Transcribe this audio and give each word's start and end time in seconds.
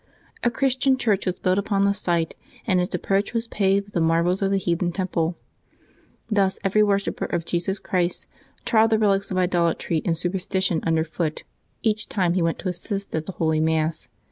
A 0.43 0.49
Christian 0.49 0.97
church 0.97 1.27
was 1.27 1.37
built 1.37 1.59
upon 1.59 1.85
the 1.85 1.93
site, 1.93 2.33
and 2.65 2.81
its 2.81 2.95
approach 2.95 3.35
was 3.35 3.45
paved 3.45 3.85
with 3.85 3.93
the 3.93 4.01
marbles 4.01 4.41
of 4.41 4.49
the 4.49 4.57
heathen 4.57 4.91
temple. 4.91 5.37
Thus 6.27 6.57
every 6.63 6.81
worshipper 6.81 7.25
of 7.25 7.45
Jesus 7.45 7.77
Christ 7.77 8.25
trod 8.65 8.87
the 8.87 8.97
relics 8.97 9.29
of 9.29 9.37
idolatry 9.37 10.01
and 10.03 10.17
superstition 10.17 10.81
underfoot 10.87 11.43
each 11.83 12.09
time 12.09 12.33
he 12.33 12.41
went 12.41 12.57
to 12.57 12.69
assist 12.69 13.13
at 13.13 13.27
the 13.27 13.33
holy 13.33 13.59
Mass. 13.59 14.07